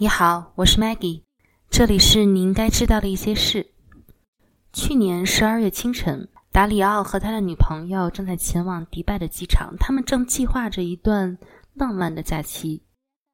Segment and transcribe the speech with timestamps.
[0.00, 1.22] 你好，我是 Maggie，
[1.68, 3.66] 这里是你应该知道的一些事。
[4.72, 11.36] 去年十二月清晨，达里奥和他的女朋友正在前往迪拜的机场，他们正计划着一段
[11.74, 12.80] 浪漫的假期。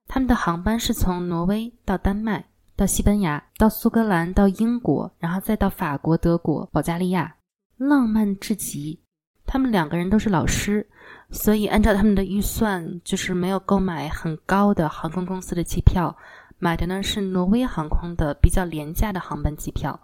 [0.08, 7.36] 他们的航班是从挪威到丹麦，到西班牙，到苏格兰，到英国，然后再到法国、德国、保加利亚，
[7.76, 8.98] 浪漫至极。
[9.44, 10.88] 他们两个人都是老师，
[11.30, 16.16] 所以按照他们的预算，就是没有购买很高的航空公司的机票。
[16.58, 20.00] 买的呢是挪威航空的比较廉价的航班机票，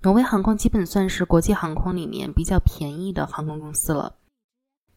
[0.00, 4.16] 挪威航空基本算是国际航空里面比较便宜的航空公司了。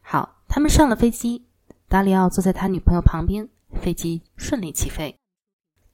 [0.02, 1.46] 好，他们上了飞机，
[1.88, 3.48] 达里奥坐在他女朋友旁边，
[3.82, 5.16] 飞机顺利起飞。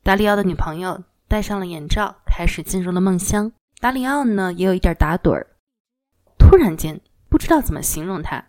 [0.01, 3.51] 达里奥的女朋友戴上了眼罩，开始进入了梦乡。
[3.79, 5.47] 达里奥呢也有一点打盹儿，
[6.37, 8.45] 突然间不知道怎么形容他，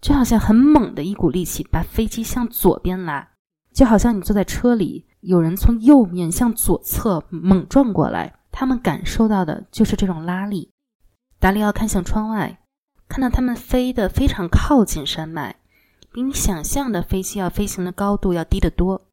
[0.00, 3.28] 就好像很猛的一股力气把飞机向左边拉，
[3.72, 5.06] 就好像你坐在车里。
[5.26, 10.70] 有人从右面向左侧猛撞过来，他们感受到的就是这种拉力。
[11.38, 12.60] 达里奥看向窗外，
[13.08, 15.56] 看到他们飞得非常靠近山脉，
[16.12, 19.06] 比你想象的飞机要飞行的高度要低得多。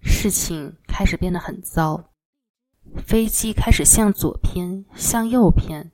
[0.00, 2.10] 事情开始变得很糟，
[3.04, 5.90] 飞机开始向左偏，向右偏，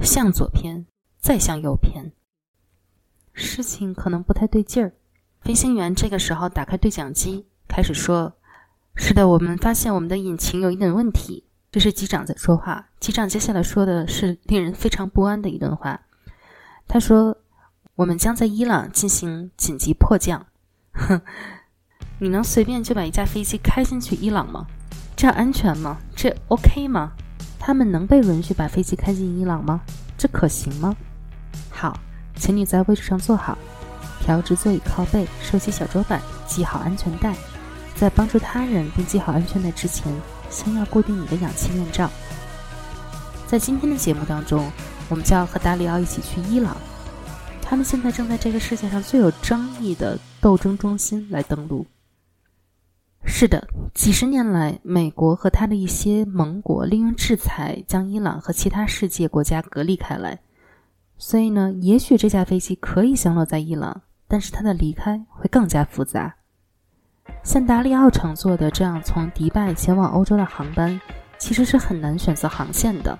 [0.00, 0.86] 向左偏，
[1.20, 2.12] 再向右偏。
[3.32, 4.92] 事情可能不太对劲儿。
[5.40, 8.37] 飞行员这个时候打开对讲机，开始说。
[9.00, 11.44] 是的，我们发现我们的引擎有一点问题。
[11.70, 12.88] 这是机长在说话。
[12.98, 16.00] 机长接下来说的是令人非常不安的一段话。
[16.88, 17.38] 他说
[17.94, 20.44] ：“我们将在伊朗进行紧急迫降。”
[20.92, 21.20] 哼，
[22.18, 24.66] 你能随便就把一架飞机开进去伊朗吗？
[25.16, 25.98] 这样安全吗？
[26.16, 27.12] 这 OK 吗？
[27.58, 29.80] 他们能被允许把飞机开进伊朗吗？
[30.18, 30.94] 这可行吗？
[31.70, 31.96] 好，
[32.34, 33.56] 请你在位置上坐好，
[34.20, 37.36] 调直座椅靠背，收起小桌板，系好安全带。
[37.98, 40.12] 在帮助他人并系好安全带之前，
[40.48, 42.08] 先要固定你的氧气面罩。
[43.48, 44.70] 在今天的节目当中，
[45.08, 46.76] 我们就要和达里奥一起去伊朗。
[47.60, 51.84] 他们现在正在这个世界上最有争议的斗争中心来登陆。
[53.24, 60.38] 是的，几十年来，美国和他的一些盟国利用制裁将伊朗和其他世界国家隔离开来。
[61.18, 66.36] 所以呢，也许这架飞机可以降落在伊朗，但是它的离开会更加复杂。
[67.48, 71.00] 像达里奥乘坐的这样从迪拜前往欧洲的航班，
[71.38, 73.18] 其实是很难选择航线的。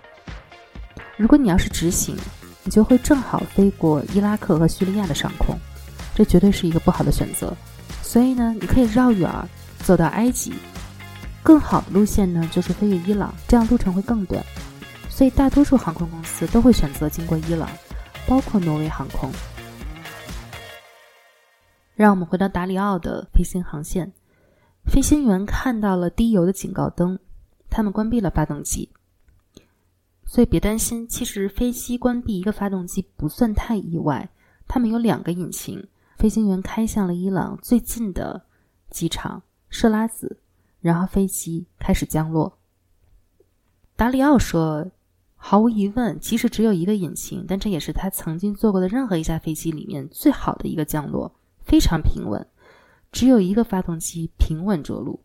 [1.17, 2.15] 如果你要是直行，
[2.63, 5.59] 你就会正好飞过伊拉克和叙利亚的上空，
[6.15, 7.57] 这绝对是一个不好的选择。
[8.03, 10.53] 所以呢，你可以绕远儿走到埃及。
[11.43, 14.45] 更好的路线呢，就是飞越伊朗，这样路程会更短。
[15.09, 17.67] 所以大多数航空公司都会选择经过伊朗，
[18.27, 19.31] 包括挪威航空。
[21.95, 24.13] 让我们回到达里奥的飞行航线。
[24.89, 27.19] 飞行员看到了低油的警告灯，
[27.69, 28.91] 他们关闭了发动机。
[30.25, 34.31] 所以别担心，其实飞机关闭一个发动机不算太意外。
[34.67, 35.87] 他们有两个引擎。
[36.17, 38.45] 飞行员开向了伊朗最近的
[38.91, 40.41] 机场设拉子，
[40.81, 42.59] 然后飞机开始降落。
[43.95, 44.91] 达里奥说
[45.37, 51.33] ：“毫无疑问，即使只有一个引擎，但这也是他曾经坐过的任何一架飞机里面最好的一个降落。”
[51.63, 52.45] 非常平稳，
[53.11, 55.21] 只有一个发动机平稳着陆，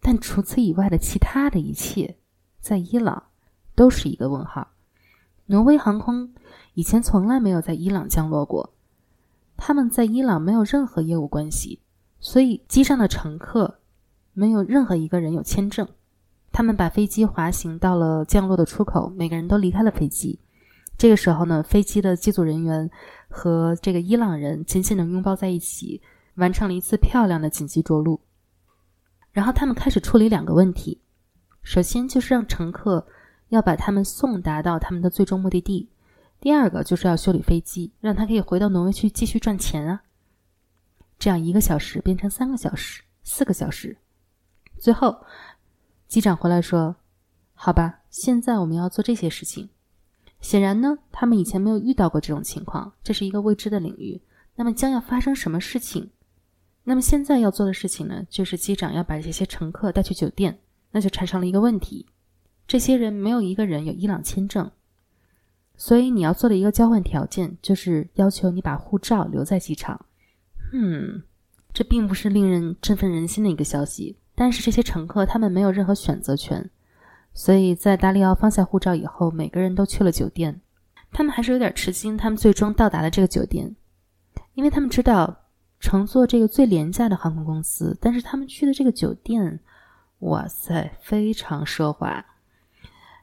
[0.00, 2.16] 但除此以外的其他的一切，
[2.60, 3.22] 在伊朗
[3.74, 4.68] 都是一个问号。
[5.46, 6.32] 挪威航空
[6.74, 8.72] 以前从来没有在伊朗降落过，
[9.56, 11.80] 他们在伊朗没有任何业务关系，
[12.20, 13.80] 所以机上的乘客
[14.32, 15.86] 没有任何一个人有签证。
[16.50, 20.38] 他们把飞机滑行到了降落的出口，每个人都离开了飞机。
[20.98, 22.90] 这个时候呢，飞机的机组人员
[23.28, 26.00] 和这个伊朗人紧紧的拥抱在一起，
[26.34, 28.20] 完成了一次漂亮的紧急着陆。
[29.32, 31.00] 然后他们开始处理两个问题：
[31.62, 33.06] 首先就是让乘客
[33.48, 35.88] 要把他们送达到他们的最终目的地；
[36.40, 40.02] 第二个就是要修理飞机，让他可以回到挪威去继续赚钱啊。
[41.18, 43.96] 这样一个小时变成三个小时、四个小时。
[44.78, 45.24] 最后，
[46.08, 46.96] 机长回来说
[47.54, 49.70] ：“好吧，现在我们要做这些事情。”
[50.42, 54.20] 显然呢，他们以前没有遇到过这种情况，这是一个未知的领域。
[54.56, 56.10] 那么将要发生什么事情？
[56.84, 60.58] 那么现在要做的事情呢，就是机长要把这些乘客带去酒店。
[60.94, 62.06] 那就产生了一个问题：
[62.66, 64.70] 这些人没有一个人有伊朗签证，
[65.74, 70.04] 所以你要做的一个交换条件就是要求你把护照留在机场。
[70.74, 71.22] 嗯，
[71.72, 76.68] 这并不是令人振奋人心的一个消息，但是这些乘客他们没有任何选择权。
[77.32, 80.60] 所以在达里奥放下护照以后，每个人都去了酒店。
[81.10, 83.74] 他们还是有点吃惊，他们最终到达了这个酒店，
[84.52, 85.41] 因为他们知道
[85.82, 89.58] 乘坐这个最廉价的航空公司，但是他们去的这个酒店
[90.20, 92.24] 哇塞，非常奢华，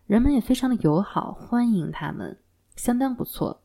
[0.05, 2.37] 人们也非常的友好，欢迎他们，
[2.75, 3.61] 相当不错。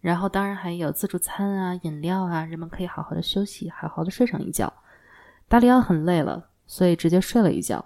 [0.00, 4.72] 然后当然还有自助餐啊、饮料啊，人们可以好好的休息，好好的睡上一觉。
[5.46, 7.84] 达里奥很累了，所以直接睡了一觉。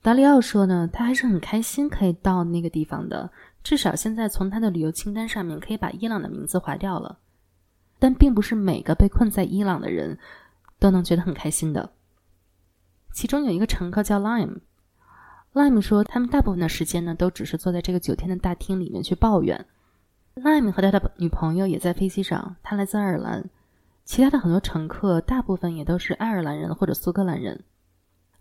[0.00, 3.28] 达里奥说呢，他还是很开心可以到那个地方的，
[3.64, 7.18] 至少现在从他的旅游清单上面可以把伊朗的名字划掉了。
[8.04, 10.18] 但并不是每个被困在伊朗的人
[10.78, 11.90] 都能觉得很开心的。
[13.14, 19.64] 其中有一个乘客叫 Lime，Lime 说他们大部分的时间呢都只是坐在这个酒店的大厅里面去抱怨。
[20.34, 23.48] Lime 和他的女朋友也在飞机上，他来自爱尔兰，
[24.04, 27.64] 其他的很多乘客大部分也都是爱尔兰人或者苏格兰人。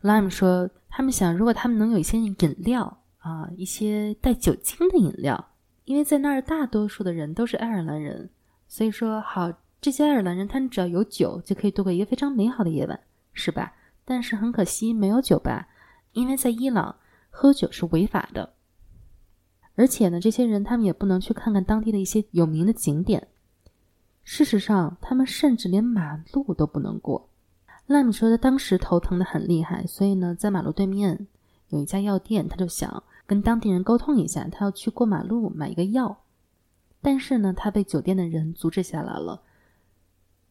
[0.02, 5.52] Lime 说他们想，如果他们能有一些饮料啊，一些带酒精的饮料，
[5.86, 8.30] 因为在那儿大多数的人都是爱尔兰人。
[8.74, 13.00] 所以说，好，这些爱尔兰人他们只要有酒就可以度过一个非常美好的夜晚，
[13.32, 13.72] 是吧？
[14.04, 15.68] 但是很可惜没有酒吧，
[16.14, 16.96] 因为在伊朗
[17.30, 18.54] 喝酒是违法的。
[19.76, 23.28] 而且呢，这些人他们也不能去看看当地的一些有名的景点。
[24.24, 27.30] 事实上，他们甚至连马路都不能过。
[27.86, 31.28] 拉米说他当时头疼的很厉害，所以呢，在马路对面
[31.70, 36.23] 有一家药店，他就想跟当地人沟通一下，他要去过马路买一个药。
[37.04, 39.44] 但是呢，他被酒店的人阻止下来了。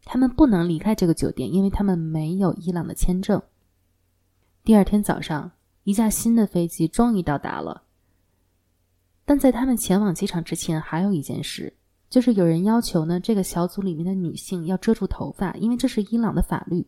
[0.04, 3.40] 他们不能离开这个酒店，因为他们没有伊朗的签证。
[4.62, 5.52] 第二天早上，
[5.84, 7.84] 一架新的飞机终于到达了。
[9.24, 11.72] 但在他们前往机场之前，还有一件事，
[12.10, 16.86] 就是有人要求呢，这个小组里面的女性要遮住头发，因为这是伊朗的法律。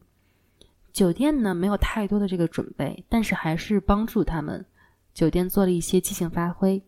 [0.93, 4.66] 酒店呢没有太多的这个准备，但是还是帮助他们。
[5.14, 6.82] 酒店做了一些即兴发挥，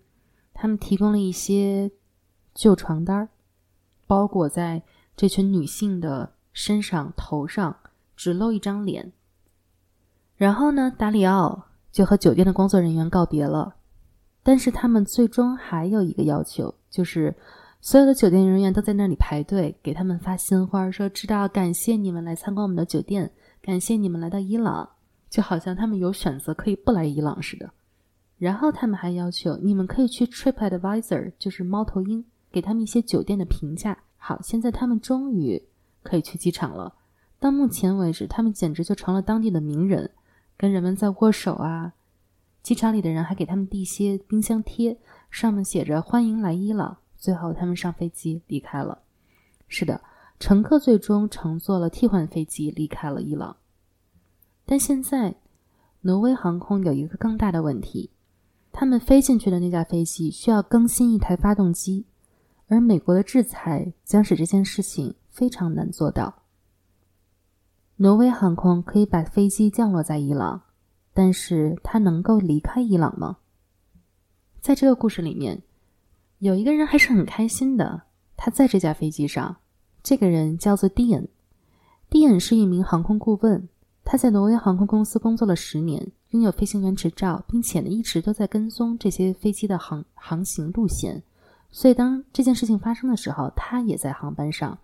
[0.52, 1.90] 他们提供了一些。
[2.56, 3.28] 旧床单
[4.06, 4.82] 包裹在
[5.14, 7.76] 这群女性的身上、头上，
[8.16, 9.12] 只露一张脸。
[10.36, 13.74] 然后呢，达里奥就和酒店的工作人员告别了。
[14.42, 17.34] 但是他们最终还有一个要求，就是
[17.80, 23.30] 所有的酒店人员都在那里排队，给他们发鲜花，说知道感谢你们来参观我们的酒店，
[23.60, 24.88] 感谢你们来到伊朗，
[25.28, 27.68] 就好像他们有选择可以不来伊朗似的。
[28.38, 32.24] 然后他们还要求你们可以去 TripAdvisor，就是猫头鹰。
[32.56, 33.98] 给他们一些酒店的评价。
[34.16, 35.62] 好，现在他们终于
[36.02, 36.94] 可以去机场了。
[37.38, 40.10] 到目前为止，他们简直就成了当地的名人，
[40.56, 41.92] 跟人们在握手啊。
[42.62, 44.98] 机场里的人还给他们递些冰箱贴，
[45.30, 46.96] 上面写着“欢迎来伊朗”。
[47.14, 49.02] 最后，他们上飞机离开了。
[49.68, 50.00] 是的，
[50.40, 53.58] 乘客最终乘坐了替换飞机离开了伊朗。
[54.64, 55.34] 但现在，
[56.00, 58.08] 挪威航空有一个更大的问题：
[58.72, 62.06] 他们飞进去的那架飞机需要更新一台发动机。
[62.68, 66.42] 而美国的制裁将使这件事情非常难做到。
[67.96, 70.62] 挪威航空可以把飞机降落在伊朗，
[71.14, 73.38] 但是它能够离开伊朗吗？
[74.60, 75.62] 在这个故事里面，
[76.38, 78.02] 有一个人还是很开心的，
[78.36, 79.56] 他在这架飞机上。
[80.02, 83.68] 这个人叫做 Dian，Dian 是一名航空顾问，
[84.04, 91.22] 他在挪威航空公司工作了十年，拥有飞行员执照，并且呢一直都在跟踪这些飞机的航航行路线。
[91.76, 94.78] 所以，当这件事情发生的时候，他也在航班上。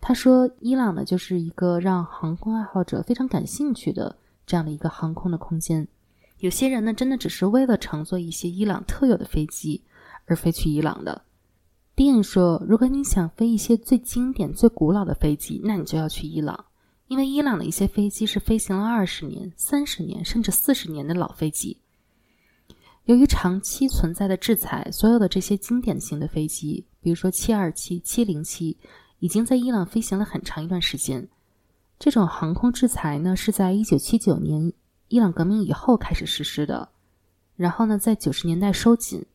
[0.00, 5.86] 他说：“伊朗呢，就是一个让航空爱好者非常感兴趣的这样的一个航空的空间。
[6.38, 9.84] 有些人呢，真的只是为了乘坐一些伊朗特有的飞机
[10.26, 11.22] 而飞去伊朗的。”
[11.94, 16.64] 迪说：“如果你想飞一些最经典、最古老的飞机，那你就要去伊朗，
[17.06, 21.78] 因为伊朗的一些飞机是飞行了二十年、三十年甚至四十年的老飞机。”
[23.04, 28.76] 由于长期存在的制裁，所有的这些经典型的飞机，比如说727、707，
[29.18, 31.28] 已经在伊朗飞行了很长一段时间。
[31.98, 34.72] 这种航空制裁呢，是在1979年
[35.08, 36.88] 伊朗革命以后开始实施的，
[37.56, 39.26] 然后呢，在90年代收紧，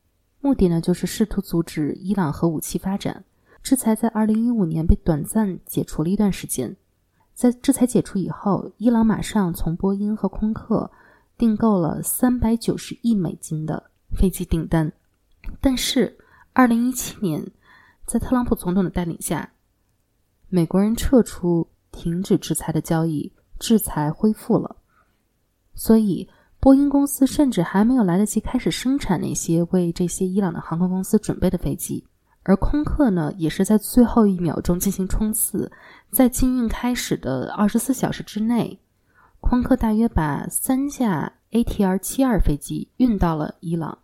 [0.42, 3.24] 目的呢就是试图阻止伊朗核武器发展。
[3.62, 6.76] 制裁在2015年被短暂解除了一段时间，
[7.36, 10.90] 在制裁解除以后，伊朗马上从波音和空客。
[11.40, 14.92] 订购了三百九十亿美金的飞机订单，
[15.62, 16.18] 但是
[16.52, 17.50] 二零一七年，
[18.06, 19.50] 在特朗普总统的带领下，
[20.50, 24.76] 美国人撤出停止制裁的交易，制裁恢复了。
[25.74, 26.28] 所以，
[26.60, 32.06] 波音公司甚至还没有来得及开始生产那些为这些伊朗的航空公司准备的飞机，
[32.44, 35.72] 而空客呢，也是在最后一秒钟进行冲刺，
[36.12, 38.78] 在禁运开始的二十四小时之内。
[39.40, 44.00] 空客大约把三架 ATR 七二飞机运到了伊朗。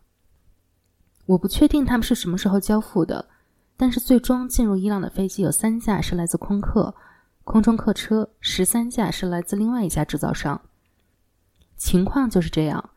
[1.25, 3.27] 我不确定他们是什么时候交付的，
[3.77, 6.95] 但是最终进入伊朗的飞机有三架是来自空客
[7.43, 10.61] 空中客车，十三架是来自另外一家制造商。
[11.75, 12.91] 情况就是这样。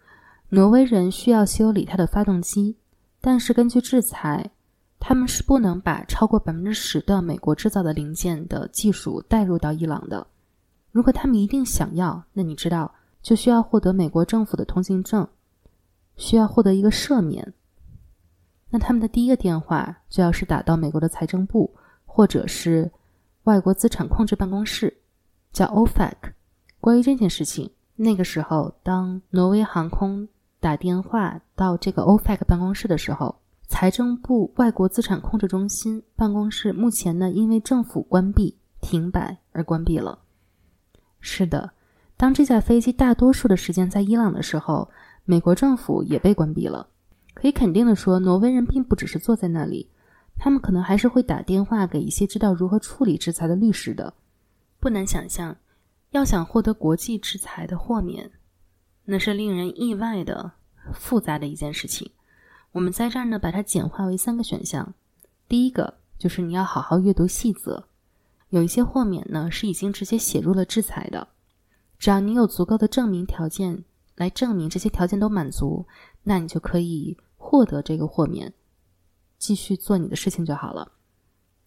[0.50, 2.78] 挪威人需要修理他的发动机，
[3.20, 4.50] 但是根据制裁，
[4.98, 10.26] 他们是不能把超过百分之十的美国制造的零件的技术带入到伊朗的。
[10.98, 15.28] 如果他们一定想要，那你知道，就需要获得美国政府的通行证，
[16.16, 17.54] 需要获得一个赦免。
[18.70, 21.72] 那他们的第一个电话就要是打到美国的财政部，
[22.04, 22.90] 或者是
[23.44, 24.92] 外国资产控制办公室，
[25.52, 26.14] 叫 OFAC。
[26.80, 30.26] 关于这件事情，那个时候，当挪威航空
[30.58, 33.36] 打电话到这个 OFAC 办公室的时候，
[33.68, 40.18] 财政部外国资产控制中心办公室目前呢，因为政府关闭停摆而关闭了。
[41.20, 41.72] 是的，
[42.16, 44.90] 当这架飞机大多数的时间在伊朗的时候，
[45.24, 46.88] 美国政府也被关闭了。
[47.34, 49.88] 可以肯定的说，挪威人并不只是坐在那里，
[50.38, 54.14] 他们可能还是会打电话给一些知道如何处理制裁的律师的。
[54.80, 55.56] 不难想象，
[56.10, 58.30] 要想获得国际制裁的豁免，
[59.04, 60.52] 那是令人意外的
[60.92, 62.10] 复杂的一件事情。
[62.72, 64.94] 我们在这儿呢，把它简化为三个选项。
[65.48, 67.88] 第一个就是你要好好阅读细则，
[68.50, 71.28] 有一些豁免呢是已经直接写入了制裁的，
[71.98, 73.84] 只要你有足够的证明条件
[74.16, 75.86] 来证明这些条件都满足，
[76.24, 77.16] 那你就可以。
[77.40, 78.52] 获得这个豁免，
[79.38, 80.92] 继续做你的事情就好了。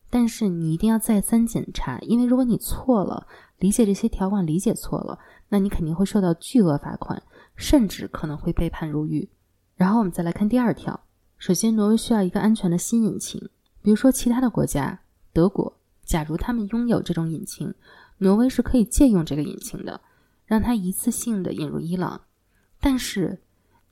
[0.10, 3.26] 但是你一定要再三检查，因为如果你错了，
[3.58, 7.24] 理解这些条款理解错了，那你肯定会受到巨额罚款，
[7.56, 9.28] 甚至可能会被判入狱。
[9.76, 11.00] 然后我们再来看第二条。
[11.38, 13.50] 首先，挪威需要一个安全的新引擎，
[13.82, 15.00] 比如说其他的国家，
[15.32, 17.74] 德国，假如他们拥有这种引擎，
[18.18, 20.02] 挪威是可以借用这个引擎的，
[20.46, 22.22] 让它一次性的引入伊朗。
[22.80, 23.40] 但是。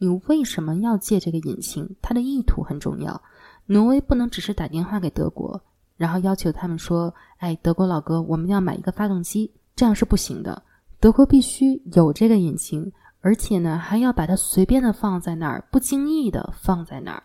[0.01, 1.97] 你为什么要借这个引擎？
[2.01, 3.21] 它的意图很重要。
[3.65, 5.61] 挪威不能只是打电话给德国，
[5.97, 10.63] 然后要求他们说：“哎，德国老哥，我们要买一个发动机。”这样是不行的。
[11.01, 12.89] 德国必须有这个引擎，
[13.19, 17.23] 而且呢，还要把它随便的放在那儿，不经意的放在那儿，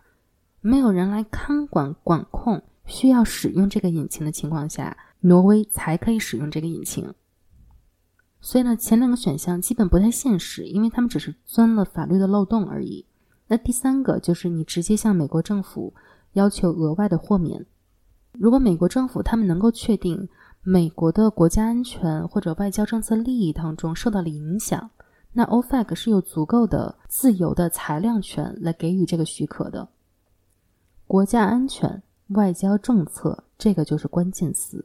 [0.61, 7.13] 没有人来看管管控，需要使用这个引擎的情况下，挪威才可以使用这个引擎。
[8.41, 13.07] 所以呢，前两个选项基本不太现实，因为他们只是钻了法律的漏洞而已。
[13.47, 15.95] 那第三个就是你直接向美国政府
[16.33, 17.65] 要求额外的豁免。
[18.33, 20.29] 如果美国政府他们能够确定
[20.63, 24.91] 美国的国家安全或者外交政策利益当中受到了影响，
[25.33, 29.89] 那 OFAC 是有足够的自由的裁量权来给予这个许可的。
[31.07, 32.03] 国家安全、
[32.35, 34.85] 外交政策，这个就是关键词。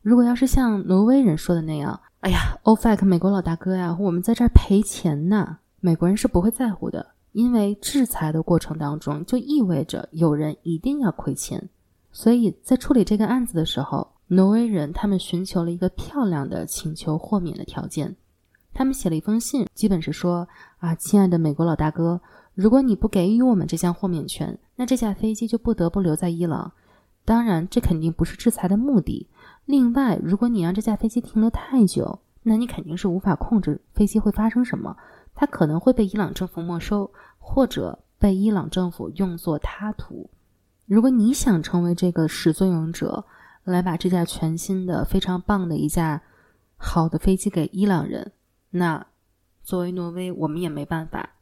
[0.00, 5.58] 如果要是像挪威人说的那样，哎呀，OFAC 美国老大哥呀，我们在这儿赔钱呢。
[5.80, 11.68] 美国人是不会在乎的，因为制裁的过程当中就意味着有人一定要亏钱。
[12.10, 18.16] 所以在处理这个案子的时候，挪威人他们寻求了一个漂亮的请求豁免的条件。
[18.74, 22.20] 他们写了一封信，基本是说啊，亲爱的美国老大哥，
[22.58, 26.72] 如果你不给予我们这项豁免权，那这架飞机就不得不留在伊朗。
[27.24, 29.28] 当然，这肯定不是制裁的目的。
[29.64, 34.96] 另外，如果你让这架飞机停留太久，那你肯定是无法控制飞机会发生什么。
[35.36, 40.28] 它可能会被伊朗政府没收，或者被伊朗政府用作他途。
[40.86, 43.24] 如果你想成为这个始作俑者，
[43.62, 46.20] 来把这架全新的、非常棒的一架
[46.76, 48.32] 好的飞机给伊朗人，
[48.70, 49.06] 那
[49.62, 51.36] 作为挪威，我们也没办法。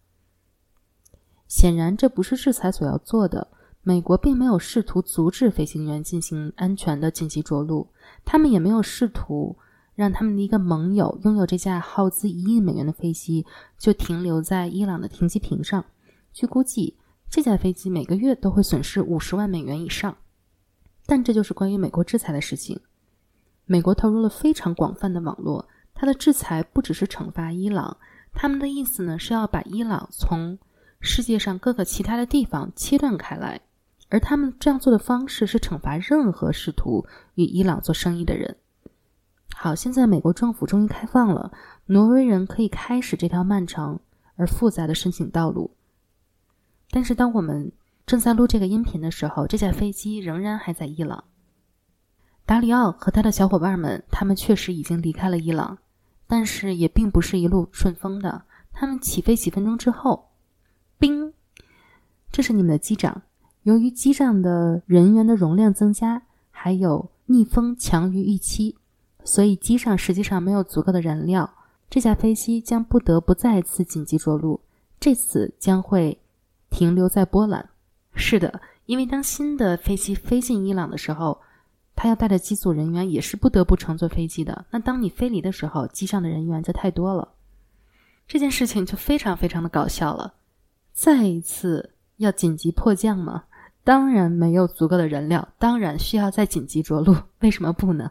[1.48, 3.48] 显然，这不是制裁所要做的。
[3.82, 7.88] 美国并没有试图阻止飞行员进行安全的紧急着陆，
[8.24, 9.56] 他们也没有试图
[9.94, 13.46] 让他们的一个盟友拥有这架耗资一亿美元的飞机
[13.78, 15.84] 就停留在伊朗的停机坪上。
[16.32, 16.96] 据估计，
[17.30, 20.16] 这架飞机每个月都会损失五十万美元以上。
[21.06, 22.80] 但这就是关于美国制裁的事情。
[23.64, 27.96] 美国投入了非常广泛的网络，它的制裁不只是惩罚伊朗，
[28.32, 30.58] 他们的意思呢是要把伊朗从
[31.00, 33.60] 世界上各个其他的地方切断开来。
[34.08, 38.56] 而他们这样做的方式是惩罚任何试图与伊朗做生意的人。
[39.56, 41.50] 好，现在美国政府终于开放了，
[41.86, 44.00] 挪威人可以开始这条漫长
[44.36, 45.72] 而复杂的申请道路。
[46.90, 47.72] 但是，当我们
[48.06, 51.24] 正在录这个音频的时候，这架飞机仍然还在伊朗。
[52.44, 55.78] 达里奥和他的小伙伴们，他们确实已经离开了伊朗，
[56.28, 58.44] 但是也并不是一路顺风的。
[58.72, 60.28] 他们起飞几分钟之后，
[62.36, 63.22] 这是你们的机长。
[63.62, 68.76] 由于机上的人员的容量增加，还有逆风强于预期，
[69.24, 71.50] 所以机上实际上没有足够的燃料。
[71.88, 74.60] 这架飞机将不得不再次紧急着陆，
[75.00, 76.20] 这次将会
[76.68, 77.70] 停留在波兰。
[78.14, 81.40] 是的，因为当新的飞机飞进伊朗的时候，
[81.94, 84.66] 他要带着机组人员也是不得不乘坐飞机的。
[84.72, 87.32] 那当你飞离的时候，机上的人员就太多了。
[88.28, 90.34] 这件事情就非常非常的搞笑了。
[90.92, 93.44] 再一次要紧急迫降吗？
[93.84, 97.16] 当然没有足够的燃料，当然需要再紧急着陆。
[97.40, 98.10] 为什么不呢？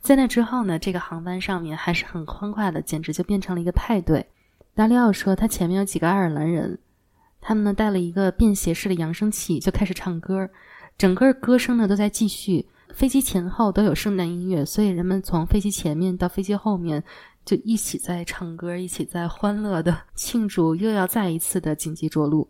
[0.00, 4.26] 在那之后呢，这个航班上面还是很欢快的，简直就变成了一个派对。
[4.74, 6.78] 达里奥说，他前面有几个爱尔兰人，
[7.40, 10.48] 他们呢带了一个便携式的扬声器，就开始唱歌，
[10.96, 12.66] 整个歌声呢都在继续。
[12.94, 17.04] 飞机前后都有圣诞音乐，所以人们从飞机前面到飞机后面
[17.44, 22.48] 就一起在唱歌，一起在欢乐的庆祝又要再一次的紧急着陆。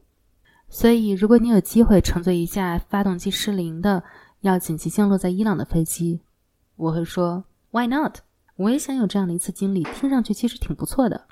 [0.74, 4.02] 所以，如果你有机会乘坐一架发动机失灵的
[4.40, 6.20] 要紧急降落在伊朗的飞机，
[6.74, 8.18] 我会说 Why not？
[8.56, 11.28] 我也想有这样的一次经历，听上去其实挺不错的。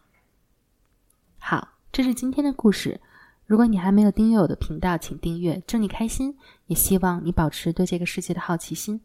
[1.39, 3.01] 好，这是今天的故事。
[3.45, 9.01] 如果你还没有订阅我的频道，请订阅，祝你开心，也希望你保持对这个世界的好奇心。